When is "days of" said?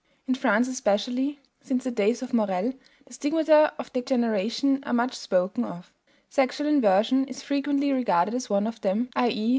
1.91-2.33